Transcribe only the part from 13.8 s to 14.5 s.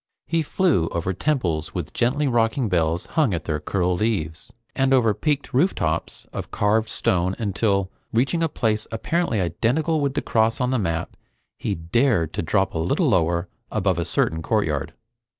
a certain